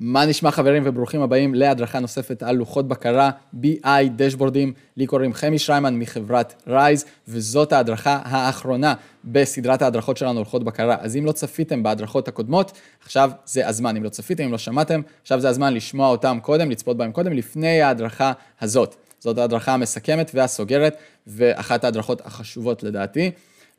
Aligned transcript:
מה 0.00 0.26
נשמע 0.26 0.50
חברים 0.50 0.82
וברוכים 0.86 1.22
הבאים 1.22 1.54
להדרכה 1.54 2.00
נוספת 2.00 2.42
על 2.42 2.56
לוחות 2.56 2.88
בקרה, 2.88 3.30
BI, 3.62 3.88
דשבורדים, 4.16 4.72
לי 4.96 5.06
קוראים 5.06 5.32
חמי 5.32 5.58
שריימן 5.58 5.98
מחברת 5.98 6.62
רייז, 6.66 7.04
וזאת 7.28 7.72
ההדרכה 7.72 8.20
האחרונה 8.24 8.94
בסדרת 9.24 9.82
ההדרכות 9.82 10.16
שלנו 10.16 10.40
לוחות 10.40 10.64
בקרה. 10.64 10.96
אז 11.00 11.16
אם 11.16 11.26
לא 11.26 11.32
צפיתם 11.32 11.82
בהדרכות 11.82 12.28
הקודמות, 12.28 12.72
עכשיו 13.02 13.30
זה 13.44 13.68
הזמן. 13.68 13.96
אם 13.96 14.04
לא 14.04 14.08
צפיתם, 14.08 14.44
אם 14.44 14.52
לא 14.52 14.58
שמעתם, 14.58 15.00
עכשיו 15.22 15.40
זה 15.40 15.48
הזמן 15.48 15.74
לשמוע 15.74 16.08
אותם 16.08 16.38
קודם, 16.42 16.70
לצפות 16.70 16.96
בהם 16.96 17.12
קודם, 17.12 17.32
לפני 17.32 17.82
ההדרכה 17.82 18.32
הזאת. 18.60 18.94
זאת 19.20 19.38
ההדרכה 19.38 19.74
המסכמת 19.74 20.30
והסוגרת, 20.34 20.96
ואחת 21.26 21.84
ההדרכות 21.84 22.26
החשובות 22.26 22.82
לדעתי. 22.82 23.30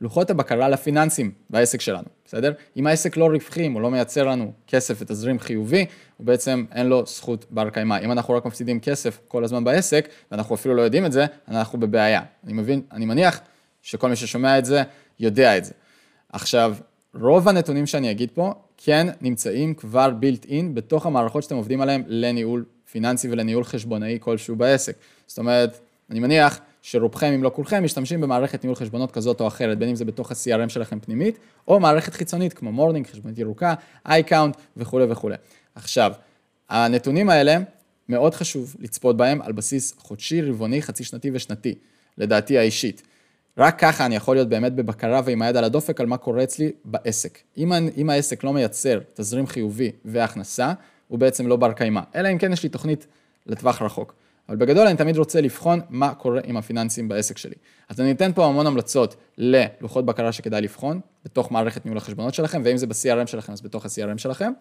לוחות 0.02 0.30
הבקרה 0.30 0.70
לפיננסים 0.70 1.32
בעסק 1.50 1.82
שלנו, 1.82 2.08
בסדר? 2.26 2.54
אם 2.78 2.88
העסק 2.88 3.18
לא 3.18 3.26
רווחי, 3.26 3.68
אם 3.68 3.74
הוא 3.74 3.82
לא 3.82 3.92
מייצר 3.92 4.28
לנו 4.28 4.52
כסף 4.68 4.98
ותזרים 5.00 5.40
חיובי, 5.40 5.86
הוא 6.18 6.28
בעצם 6.28 6.66
אין 6.72 6.88
לו 6.88 7.06
זכות 7.06 7.46
בר 7.52 7.70
קיימא. 7.70 7.98
אם 8.04 8.12
אנחנו 8.12 8.34
רק 8.34 8.46
מפסידים 8.46 8.80
כסף 8.80 9.20
כל 9.28 9.44
הזמן 9.44 9.64
בעסק, 9.64 10.10
ואנחנו 10.32 10.56
אפילו 10.56 10.76
לא 10.76 10.82
יודעים 10.82 11.06
את 11.06 11.12
זה, 11.12 11.26
אנחנו 11.48 11.80
בבעיה. 11.80 12.22
אני 12.44 12.54
מבין, 12.54 12.82
אני 12.92 13.06
מניח 13.06 13.40
שכל 13.82 14.10
מי 14.10 14.16
ששומע 14.16 14.60
את 14.60 14.66
זה, 14.66 14.84
יודע 15.20 15.58
את 15.58 15.66
זה. 15.66 15.74
עכשיו, 16.34 16.76
רוב 17.14 17.48
הנתונים 17.48 17.86
שאני 17.86 18.12
אגיד 18.12 18.32
פה, 18.34 18.54
כן 18.78 19.08
נמצאים 19.22 19.74
כבר 19.74 20.12
built 20.22 20.46
in 20.46 20.64
בתוך 20.74 21.06
המערכות 21.06 21.44
שאתם 21.44 21.56
עובדים 21.56 21.82
עליהן 21.82 22.04
לניהול 22.08 22.66
פיננסי 22.92 23.28
ולניהול 23.32 23.64
חשבונאי 23.64 24.18
כלשהו 24.22 24.56
בעסק. 24.56 24.96
זאת 25.28 25.38
אומרת, 25.38 25.80
אני 26.10 26.20
מניח 26.20 26.60
שרובכם, 26.92 27.32
אם 27.36 27.44
לא 27.44 27.52
כולכם, 27.56 27.84
משתמשים 27.84 28.22
במערכת 28.22 28.64
ניהול 28.64 28.76
חשבונות 28.76 29.12
כזאת 29.12 29.42
או 29.42 29.48
אחרת, 29.48 29.78
בין 29.78 29.90
אם 29.90 29.96
זה 29.96 30.06
בתוך 30.06 30.32
ה-CRM 30.32 30.70
שלכם 30.70 31.00
פנימית, 31.00 31.40
או 31.68 31.80
מערכת 31.80 32.14
חיצונית 32.14 32.54
כמו 32.54 32.72
Morning, 32.72 33.08
חשבונית 33.08 33.38
ירוקה, 33.38 33.74
iCount 34.06 34.58
וכולי 34.78 35.06
וכולי. 35.10 35.36
עכשיו, 35.76 36.14
הנתונים 36.70 37.30
האלה, 37.30 37.58
מאוד 38.10 38.36
חשוב 38.36 38.76
לצפות 38.80 39.18
בהם 39.18 39.42
על 39.42 39.52
בסיס 39.52 39.94
חודשי, 39.98 40.42
רבעוני, 40.42 40.82
חצי 40.82 41.04
שנתי 41.04 41.32
ושנתי, 41.34 41.76
לדעתי 42.18 42.58
האישית. 42.58 43.02
רק 43.58 43.80
ככה 43.80 44.06
אני 44.06 44.16
יכול 44.16 44.36
להיות 44.36 44.50
באמת 44.50 44.74
בבקרה 44.74 45.22
ועם 45.26 45.42
היד 45.42 45.58
על 45.58 45.64
הדופק 45.64 46.00
על 46.00 46.06
מה 46.06 46.18
קורה 46.18 46.44
אצלי 46.44 46.72
בעסק. 46.86 47.40
אם, 47.58 47.74
אם 47.98 48.10
העסק 48.10 48.44
לא 48.44 48.54
מייצר 48.54 49.00
תזרים 49.14 49.48
חיובי 49.48 49.92
והכנסה, 50.06 50.74
הוא 51.08 51.20
בעצם 51.20 51.48
לא 51.48 51.56
בר 51.56 51.72
קיימא. 51.72 52.02
אלא 52.16 52.32
אם 52.32 52.38
כן 52.38 52.54
יש 52.54 52.64
לי 52.64 52.70
תוכנית 52.70 53.08
לטווח 53.46 53.82
רחוק. 53.82 54.14
אבל 54.50 54.58
בגדול 54.58 54.88
אני 54.88 54.98
תמיד 54.98 55.18
רוצה 55.18 55.42
לבחון 55.42 55.82
מה 55.90 56.14
קורה 56.14 56.42
עם 56.44 56.58
הפיננסים 56.58 57.08
בעסק 57.08 57.38
שלי. 57.38 57.56
אז 57.90 58.02
אני 58.02 58.12
אתן 58.12 58.34
פה 58.34 58.46
המון 58.46 58.68
המלצות 58.68 59.16
ללוחות 59.38 60.06
בקרה 60.06 60.32
שכדאי 60.32 60.62
לבחון, 60.62 61.00
בתוך 61.26 61.52
מערכת 61.52 61.86
ניהול 61.86 61.98
החשבונות 61.98 62.34
שלכם, 62.34 62.62
ואם 62.66 62.78
זה 62.78 62.88
ב-CRM 62.88 63.28
שלכם, 63.28 63.54
אז 63.54 63.62
בתוך 63.62 63.86
ה-CRM 63.86 64.18
שלכם. 64.18 64.52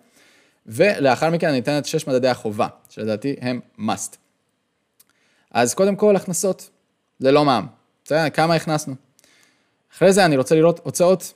ולאחר 0.66 1.30
מכן 1.30 1.48
אני 1.48 1.58
אתן 1.58 1.78
את 1.78 1.86
שש 1.86 2.06
מדדי 2.06 2.28
החובה, 2.28 2.66
שלדעתי 2.88 3.36
הם 3.40 3.60
must. 3.78 4.16
אז 5.50 5.74
קודם 5.74 5.96
כל, 5.96 6.16
הכנסות, 6.16 6.70
ללא 7.20 7.44
מע"מ. 7.44 7.66
בסדר? 8.04 8.30
כמה 8.30 8.54
הכנסנו. 8.54 8.94
אחרי 9.94 10.12
זה 10.12 10.24
אני 10.24 10.36
רוצה 10.36 10.54
לראות 10.54 10.80
הוצאות, 10.84 11.32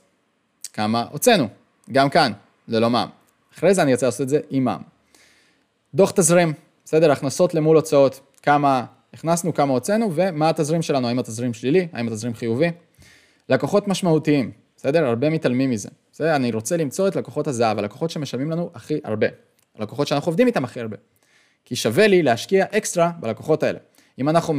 כמה 0.73 1.05
הוצאנו, 1.11 1.47
גם 1.91 2.09
כאן, 2.09 2.31
ללא 2.67 2.89
מע"מ. 2.89 3.09
אחרי 3.57 3.73
זה 3.73 3.81
אני 3.81 3.93
רוצה 3.93 4.05
לעשות 4.05 4.21
את 4.21 4.29
זה 4.29 4.39
עם 4.49 4.63
מע"מ. 4.63 4.81
דוח 5.93 6.11
תזרים, 6.11 6.53
בסדר? 6.93 7.11
הכנסות 7.11 7.53
למול 7.53 7.75
הוצאות, 7.75 8.19
כמה 8.41 8.85
הכנסנו, 9.13 9.53
כמה 9.53 9.73
הוצאנו, 9.73 10.11
ומה 10.13 10.49
התזרים 10.49 10.81
שלנו, 10.81 11.07
האם 11.07 11.19
התזרים 11.19 11.53
שלילי, 11.53 11.87
האם 11.93 12.07
התזרים 12.07 12.33
חיובי. 12.33 12.71
לקוחות 13.49 13.87
משמעותיים, 13.87 14.51
בסדר? 14.77 15.05
הרבה 15.05 15.29
מתעלמים 15.29 15.69
מזה. 15.69 15.89
בסדר? 16.11 16.35
אני 16.35 16.51
רוצה 16.51 16.77
למצוא 16.77 17.07
את 17.07 17.15
לקוחות 17.15 17.47
הזהב, 17.47 17.79
הלקוחות 17.79 18.09
שמשלמים 18.09 18.51
לנו 18.51 18.69
הכי 18.73 18.99
הרבה. 19.03 19.27
הלקוחות 19.77 20.07
שאנחנו 20.07 20.29
עובדים 20.29 20.47
איתם 20.47 20.63
הכי 20.63 20.79
הרבה. 20.79 20.97
כי 21.65 21.75
שווה 21.75 22.07
לי 22.07 22.23
להשקיע 22.23 22.65
אקסטרה 22.71 23.11
בלקוחות 23.19 23.63
האלה. 23.63 23.79
אם 24.19 24.29
אנחנו 24.29 24.53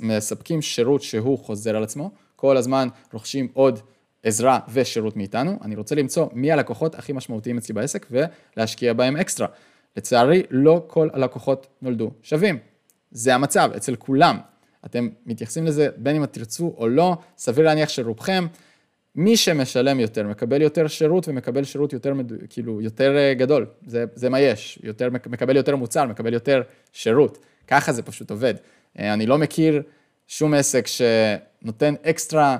מספקים 0.00 0.62
שירות 0.62 1.02
שהוא 1.02 1.38
חוזר 1.38 1.76
על 1.76 1.82
עצמו, 1.82 2.10
כל 2.36 2.56
הזמן 2.56 2.88
רוכשים 3.12 3.48
עוד 3.52 3.80
עזרה 4.22 4.58
ושירות 4.72 5.16
מאיתנו, 5.16 5.58
אני 5.62 5.76
רוצה 5.76 5.94
למצוא 5.94 6.26
מי 6.32 6.52
הלקוחות 6.52 6.94
הכי 6.94 7.12
משמעותיים 7.12 7.58
אצלי 7.58 7.74
בעסק 7.74 8.06
ולהשקיע 8.10 8.92
בהם 8.92 9.16
אקסטרה. 9.16 9.46
לצערי, 9.96 10.42
לא 10.50 10.84
כל 10.86 11.08
הלקוחות 11.12 11.66
נולדו 11.82 12.10
שווים. 12.22 12.58
זה 13.10 13.34
המצב, 13.34 13.70
אצל 13.76 13.96
כולם. 13.96 14.38
אתם 14.86 15.08
מתייחסים 15.26 15.66
לזה 15.66 15.88
בין 15.96 16.16
אם 16.16 16.26
תרצו 16.26 16.74
או 16.76 16.88
לא, 16.88 17.16
סביר 17.38 17.64
להניח 17.64 17.88
שרובכם, 17.88 18.46
מי 19.14 19.36
שמשלם 19.36 20.00
יותר, 20.00 20.28
מקבל 20.28 20.62
יותר 20.62 20.86
שירות 20.86 21.28
ומקבל 21.28 21.64
שירות 21.64 21.92
יותר, 21.92 22.12
כאילו, 22.48 22.80
יותר 22.80 23.16
אה, 23.16 23.34
גדול, 23.34 23.66
זה, 23.86 24.04
זה 24.14 24.28
מה 24.28 24.40
יש, 24.40 24.78
יותר, 24.82 25.10
מקבל 25.10 25.56
יותר 25.56 25.76
מוצר, 25.76 26.04
מקבל 26.04 26.32
יותר 26.32 26.62
שירות, 26.92 27.38
ככה 27.66 27.92
זה 27.92 28.02
פשוט 28.02 28.30
עובד. 28.30 28.54
אה, 28.98 29.12
אני 29.12 29.26
לא 29.26 29.38
מכיר 29.38 29.82
שום 30.26 30.54
עסק 30.54 30.86
שנותן 30.86 31.94
אקסטרה 32.02 32.58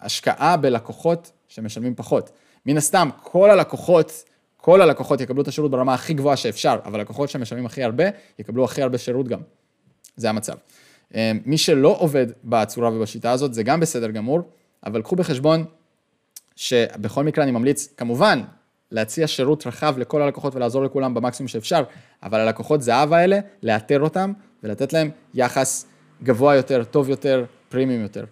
השקעה 0.00 0.56
בלקוחות 0.56 1.32
שמשלמים 1.48 1.94
פחות. 1.94 2.30
מן 2.66 2.76
הסתם, 2.76 3.08
כל 3.22 3.50
הלקוחות 3.50 4.24
כל 4.60 4.82
הלקוחות 4.82 5.20
יקבלו 5.20 5.42
את 5.42 5.48
השירות 5.48 5.70
ברמה 5.70 5.94
הכי 5.94 6.14
גבוהה 6.14 6.36
שאפשר, 6.36 6.78
אבל 6.84 7.00
לקוחות 7.00 7.28
שמשלמים 7.28 7.66
הכי 7.66 7.82
הרבה, 7.82 8.04
יקבלו 8.38 8.64
הכי 8.64 8.82
הרבה 8.82 8.98
שירות 8.98 9.28
גם. 9.28 9.40
זה 10.16 10.28
המצב. 10.28 10.54
אה, 11.14 11.32
מי 11.44 11.58
שלא 11.58 11.96
עובד 11.98 12.26
בצורה 12.44 12.92
ובשיטה 12.92 13.30
הזאת, 13.30 13.54
זה 13.54 13.62
גם 13.62 13.80
בסדר 13.80 14.10
גמור, 14.10 14.40
אבל 14.86 15.02
קחו 15.02 15.16
בחשבון 15.16 15.64
שבכל 16.56 17.24
מקרה 17.24 17.44
אני 17.44 17.52
ממליץ, 17.52 17.88
כמובן, 17.96 18.42
להציע 18.92 19.26
שירות 19.26 19.66
רחב 19.66 19.98
לכל 19.98 20.22
הלקוחות 20.22 20.54
ולעזור 20.54 20.84
לכולם 20.84 21.14
במקסימום 21.14 21.48
שאפשר, 21.48 21.82
אבל 22.22 22.40
הלקוחות 22.40 22.82
זהב 22.82 23.12
האלה, 23.12 23.38
לאתר 23.62 24.00
אותם 24.00 24.32
ולתת 24.62 24.92
להם 24.92 25.10
יחס 25.34 25.86
גבוה 26.22 26.56
יותר, 26.56 26.84
טוב 26.84 27.08
יותר, 27.08 27.44
פרימיום 27.68 28.02
יותר. 28.02 28.24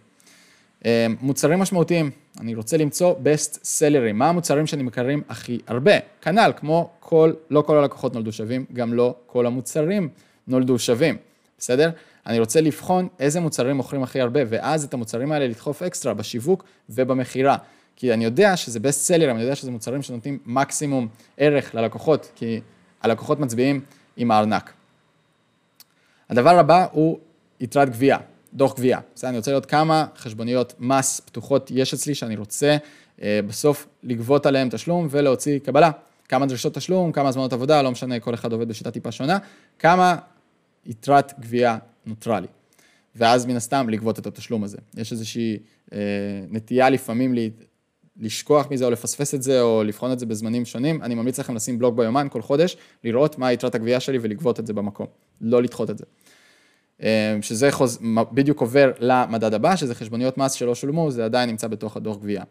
אה, 0.86 1.06
מוצרים 1.20 1.58
משמעותיים, 1.58 2.10
אני 2.40 2.54
רוצה 2.54 2.76
למצוא 2.76 3.14
best 3.14 3.54
sellers, 3.54 4.12
מה 4.14 4.28
המוצרים 4.28 4.66
שאני 4.66 4.82
מכירים 4.82 5.22
הכי 5.28 5.58
הרבה. 5.66 5.92
כנ"ל, 6.22 6.52
כמו 6.56 6.90
כל, 7.00 7.32
לא 7.50 7.62
כל 7.62 7.78
הלקוחות 7.78 8.14
נולדו 8.14 8.32
שווים, 8.32 8.64
גם 8.72 8.94
לא 8.94 9.14
כל 9.26 9.46
המוצרים 9.46 10.08
נולדו 10.48 10.78
שווים, 10.78 11.16
בסדר? 11.58 11.90
אני 12.26 12.38
רוצה 12.38 12.60
לבחון 12.60 13.08
איזה 13.20 13.40
מוצרים 13.40 13.76
מוכרים 13.76 14.02
הכי 14.02 14.20
הרבה, 14.20 14.40
ואז 14.48 14.84
את 14.84 14.94
המוצרים 14.94 15.32
האלה 15.32 15.48
לדחוף 15.48 15.82
אקסטרה 15.82 16.14
בשיווק 16.14 16.64
ובמכירה. 16.90 17.56
כי 17.96 18.12
אני 18.12 18.24
יודע 18.24 18.56
שזה 18.56 18.78
best 18.78 19.08
seller, 19.08 19.30
אני 19.30 19.42
יודע 19.42 19.54
שזה 19.54 19.70
מוצרים 19.70 20.02
שנותנים 20.02 20.38
מקסימום 20.46 21.08
ערך 21.36 21.74
ללקוחות, 21.74 22.30
כי 22.34 22.60
הלקוחות 23.02 23.40
מצביעים 23.40 23.80
עם 24.16 24.30
הארנק. 24.30 24.72
הדבר 26.30 26.58
הבא 26.58 26.86
הוא 26.92 27.18
יתרת 27.60 27.90
גבייה. 27.90 28.18
דוח 28.56 28.76
גבייה. 28.76 29.00
בסדר, 29.14 29.28
אני 29.28 29.36
רוצה 29.36 29.50
לראות 29.50 29.66
כמה 29.66 30.06
חשבוניות 30.16 30.74
מס 30.78 31.20
פתוחות 31.20 31.70
יש 31.74 31.94
אצלי 31.94 32.14
שאני 32.14 32.36
רוצה 32.36 32.76
אה, 33.22 33.40
בסוף 33.48 33.86
לגבות 34.02 34.46
עליהן 34.46 34.68
תשלום 34.70 35.08
ולהוציא 35.10 35.58
קבלה. 35.58 35.90
כמה 36.28 36.46
דרישות 36.46 36.74
תשלום, 36.74 37.12
כמה 37.12 37.32
זמנות 37.32 37.52
עבודה, 37.52 37.82
לא 37.82 37.90
משנה, 37.90 38.20
כל 38.20 38.34
אחד 38.34 38.52
עובד 38.52 38.68
בשיטה 38.68 38.90
טיפה 38.90 39.12
שונה, 39.12 39.38
כמה 39.78 40.16
יתרת 40.86 41.40
גבייה 41.40 41.78
נותרה 42.06 42.40
לי. 42.40 42.46
ואז 43.16 43.46
מן 43.46 43.56
הסתם 43.56 43.88
לגבות 43.88 44.18
את 44.18 44.26
התשלום 44.26 44.64
הזה. 44.64 44.78
יש 44.96 45.12
איזושהי 45.12 45.58
אה, 45.92 45.98
נטייה 46.50 46.90
לפעמים 46.90 47.34
לי, 47.34 47.50
לשכוח 48.20 48.70
מזה 48.70 48.84
או 48.84 48.90
לפספס 48.90 49.34
את 49.34 49.42
זה 49.42 49.62
או 49.62 49.84
לבחון 49.84 50.12
את 50.12 50.18
זה 50.18 50.26
בזמנים 50.26 50.64
שונים, 50.64 51.02
אני 51.02 51.14
ממליץ 51.14 51.40
לכם 51.40 51.54
לשים 51.54 51.78
בלוג 51.78 51.96
ביומן 51.96 52.26
כל 52.30 52.42
חודש, 52.42 52.76
לראות 53.04 53.38
מה 53.38 53.52
יתרת 53.52 53.74
הגבייה 53.74 54.00
שלי 54.00 54.18
ולגבות 54.22 54.60
את 54.60 54.66
זה 54.66 54.72
במקום, 54.72 55.06
לא 55.40 55.62
לדחות 55.62 55.90
את 55.90 55.98
זה. 55.98 56.04
אה, 57.02 57.36
שזה 57.42 57.72
חוז... 57.72 57.98
בדיוק 58.32 58.60
עובר 58.60 58.92
למדד 58.98 59.54
הבא, 59.54 59.76
שזה 59.76 59.94
חשבוניות 59.94 60.38
מס 60.38 60.52
שלא 60.52 60.74
שולמו, 60.74 61.10
זה 61.10 61.24
עדיין 61.24 61.50
נמצא 61.50 61.68
בתוך 61.68 61.96
הדוח 61.96 62.16
גבייה. 62.16 62.42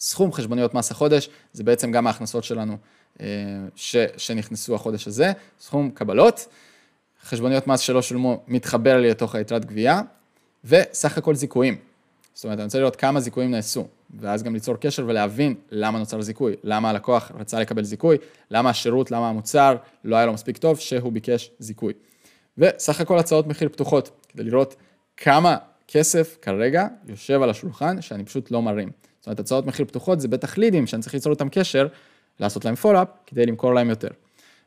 סכום 0.00 0.32
חשבוניות 0.32 0.74
מס 0.74 0.90
החודש, 0.90 1.28
זה 1.52 1.64
בעצם 1.64 1.92
גם 1.92 2.06
ההכנסות 2.06 2.44
שלנו 2.44 2.76
אה, 3.20 3.26
ש... 3.76 3.96
שנכנסו 4.16 4.74
החודש 4.74 5.08
הזה, 5.08 5.32
סכום 5.60 5.90
קבלות, 5.90 6.46
חשבוניות 7.24 7.66
מס 7.66 7.80
שלא 7.80 8.02
שולמו 8.02 8.42
מתחבר 8.48 8.96
לי 8.96 9.10
לתוך 9.10 9.34
היתרת 9.34 9.64
גבייה, 9.64 10.00
וסך 10.64 11.18
הכל 11.18 11.34
זיכויים. 11.34 11.76
זאת 12.34 12.44
אומרת, 12.44 12.58
אני 12.58 12.64
רוצה 12.64 12.78
לראות 12.78 12.96
כמה 12.96 13.20
זיכויים 13.20 13.50
נעשו, 13.50 13.86
ואז 14.20 14.42
גם 14.42 14.54
ליצור 14.54 14.76
קשר 14.76 15.04
ולהבין 15.06 15.54
למה 15.70 15.98
נוצר 15.98 16.22
זיכוי, 16.22 16.54
למה 16.64 16.90
הלקוח 16.90 17.32
רצה 17.38 17.60
לקבל 17.60 17.84
זיכוי, 17.84 18.16
למה 18.50 18.70
השירות, 18.70 19.10
למה 19.10 19.28
המוצר 19.28 19.76
לא 20.04 20.16
היה 20.16 20.26
לו 20.26 20.32
מספיק 20.32 20.58
טוב, 20.58 20.78
שהוא 20.78 21.12
ביקש 21.12 21.50
זיכוי. 21.58 21.92
וסך 22.58 23.00
הכל 23.00 23.18
הצעות 23.18 23.46
מחיר 23.46 23.68
פתוחות, 23.68 24.10
כדי 24.28 24.44
לראות 24.44 24.76
כמה 25.16 25.56
כסף 25.88 26.36
כרגע 26.42 26.86
יושב 27.08 27.42
על 27.42 27.50
השולחן 27.50 28.02
שאני 28.02 28.24
פשוט 28.24 28.50
לא 28.50 28.62
מרים. 28.62 28.90
זאת 29.20 29.26
אומרת, 29.26 29.40
הצעות 29.40 29.66
מחיר 29.66 29.86
פתוחות 29.86 30.20
זה 30.20 30.28
בטח 30.28 30.58
לידים 30.58 30.86
שאני 30.86 31.02
צריך 31.02 31.14
ליצור 31.14 31.32
איתם 31.32 31.48
קשר, 31.48 31.86
לעשות 32.40 32.64
להם 32.64 32.74
follow 32.74 33.00
up 33.00 33.08
כדי 33.26 33.46
למכור 33.46 33.74
להם 33.74 33.90
יותר. 33.90 34.08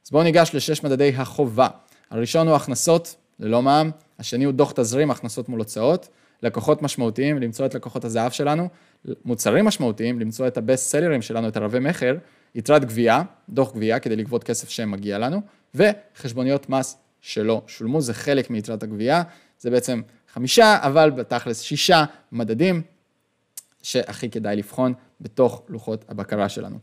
אז 0.06 0.12
בואו 0.12 0.24
ניגש 0.24 0.56
לשש 0.56 0.84
מדדי 0.84 1.10
החובה. 1.16 1.68
הראשון 2.10 2.48
הוא 2.48 2.56
הכנסות 2.56 3.16
ללא 3.40 3.62
מע"מ, 3.62 3.92
השני 4.20 4.44
הוא 4.44 4.54
דוח 4.54 4.72
תזרים, 4.72 5.12
הכנסות 5.12 5.50
מול 5.50 5.60
הוצאות, 5.60 6.10
לקוחות 6.44 6.82
משמעותיים, 6.82 7.40
למצוא 7.40 7.66
את 7.66 7.74
לקוחות 7.74 8.06
הזהב 8.06 8.32
שלנו, 8.32 8.70
מוצרים 9.26 9.66
משמעותיים, 9.66 10.20
למצוא 10.20 10.48
את 10.48 10.58
הבסט 10.58 10.92
סלרים 10.92 11.22
שלנו, 11.22 11.48
את 11.48 11.58
הרבי 11.58 11.80
מכר, 11.80 12.16
יתרת 12.56 12.86
גבייה, 12.86 13.22
דוח 13.50 13.74
גבייה 13.74 14.00
כדי 14.00 14.16
לגבות 14.16 14.44
כסף 14.44 14.70
שמגיע 14.70 15.18
לנו, 15.18 15.42
וחשבוניות 15.76 16.70
מס 16.70 16.98
שלא 17.22 17.62
שולמו, 17.68 18.02
זה 18.02 18.14
חלק 18.14 18.50
מיתרת 18.50 18.84
הגבייה, 18.84 19.24
זה 19.60 19.70
בעצם 19.70 20.02
חמישה, 20.34 20.78
אבל 20.82 21.10
בתכלס 21.10 21.62
שישה 21.62 22.06
מדדים 22.32 22.82
שהכי 23.82 24.30
כדאי 24.30 24.56
לבחון 24.56 24.94
בתוך 25.22 25.64
לוחות 25.70 26.06
הבקרה 26.10 26.50
שלנו. 26.50 26.80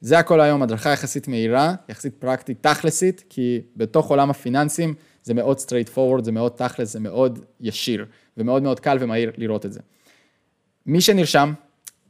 זה 0.00 0.18
הכל 0.18 0.40
היום, 0.40 0.62
הדרכה 0.62 0.90
יחסית 0.90 1.28
מהירה, 1.28 1.74
יחסית 1.88 2.14
פרקטית, 2.14 2.66
תכלסית, 2.66 3.24
כי 3.28 3.60
בתוך 3.76 4.10
עולם 4.10 4.30
הפיננסים 4.30 4.94
זה 5.22 5.34
מאוד 5.34 5.58
straight 5.58 5.96
forward, 5.96 6.24
זה 6.24 6.32
מאוד 6.32 6.52
תכלס, 6.52 6.92
זה 6.92 7.00
מאוד 7.00 7.38
ישיר, 7.60 8.06
ומאוד 8.36 8.62
מאוד 8.62 8.80
קל 8.80 8.98
ומהיר 9.00 9.32
לראות 9.36 9.66
את 9.66 9.72
זה. 9.72 9.80
מי 10.86 11.00
שנרשם, 11.00 11.52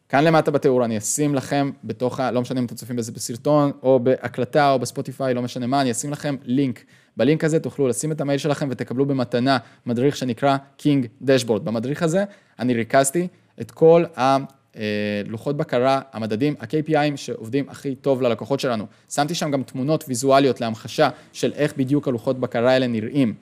כאן 0.08 0.24
למטה 0.24 0.50
בתיאור 0.50 0.84
אני 0.84 0.98
אשים 0.98 1.34
לכם 1.34 1.70
בתוך 1.84 2.20
ה... 2.20 2.30
לא 2.30 2.40
משנה 2.40 2.60
אם 2.60 2.64
אתם 2.64 2.74
צופים 2.74 2.96
בזה 2.96 3.12
בסרטון, 3.12 3.72
או 3.82 4.00
בהקלטה, 4.00 4.70
או 4.70 4.78
בספוטיפיי, 4.78 5.34
לא 5.34 5.42
משנה 5.42 5.66
מה, 5.66 5.80
אני 5.80 5.90
אשים 5.90 6.12
לכם 6.12 6.36
לינק. 6.42 6.84
בלינק 7.16 7.44
הזה 7.44 7.60
תוכלו 7.60 7.88
לשים 7.88 8.12
את 8.12 8.20
המייל 8.20 8.38
שלכם 8.38 8.68
ותקבלו 8.70 9.06
במתנה 9.06 9.58
מדריך 9.86 10.16
שנקרא 10.16 10.56
King 10.78 11.26
Dashboard. 11.26 11.58
במדריך 11.58 12.02
הזה 12.02 12.24
אני 12.58 12.74
ריכזתי 12.74 13.28
את 13.60 13.70
כל 13.70 14.04
הלוחות 14.16 15.56
בקרה, 15.56 16.00
המדדים, 16.12 16.54
ה-KPIים 16.60 17.16
שעובדים 17.16 17.68
הכי 17.68 17.94
טוב 17.94 18.22
ללקוחות 18.22 18.60
שלנו. 18.60 18.86
שמתי 19.10 19.34
שם 19.34 19.50
גם 19.50 19.62
תמונות 19.62 20.04
ויזואליות 20.08 20.60
להמחשה 20.60 21.08
של 21.32 21.52
איך 21.54 21.76
בדיוק 21.76 22.08
הלוחות 22.08 22.40
בקרה 22.40 22.72
האלה 22.72 22.86
נראים. 22.86 23.34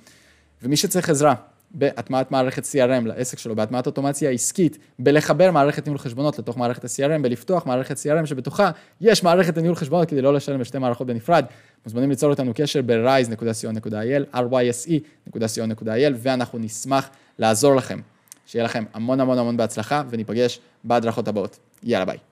ומי 0.63 0.77
שצריך 0.77 1.11
עזרה, 1.11 1.35
בהטמעת 1.75 2.31
מערכת 2.31 2.65
CRM 2.65 3.07
לעסק 3.07 3.39
שלו, 3.39 3.57
בהטמעת 3.57 3.87
אוטומציה 3.87 4.31
עסקית, 4.31 4.79
בלחבר 4.99 5.51
מערכת 5.51 5.87
ניהול 5.87 5.99
חשבונות 5.99 6.39
לתוך 6.39 6.57
מערכת 6.57 6.85
ה-CRM, 6.85 7.23
בלפתוח 7.23 7.67
מערכת 7.67 7.97
CRM 7.97 8.27
שבתוכה 8.27 8.71
יש 9.01 9.23
מערכת 9.23 9.57
לניהול 9.57 9.77
חשבונות 9.77 10.09
כדי 10.09 10.23
לא 10.23 10.35
לשלם 10.35 10.61
בשתי 10.61 10.79
מערכות 10.79 11.07
בנפרד. 11.07 11.45
מוזמנים 11.87 12.11
ליצור 12.11 12.31
איתנו 12.31 12.53
קשר 12.55 12.81
ב-rise.co.il, 12.87 14.37
ryse.co.il, 14.37 16.13
ואנחנו 16.17 16.59
נשמח 16.59 17.11
לעזור 17.39 17.75
לכם. 17.75 18.01
שיהיה 18.47 18.65
לכם 18.65 18.85
המון 18.95 19.21
המון 19.21 19.39
המון 19.39 19.57
בהצלחה, 19.57 20.03
וניפגש 20.11 20.61
בהדרכות 20.85 21.29
הבאות. 21.29 21.59
יאללה 21.83 22.05
ביי. 22.05 22.32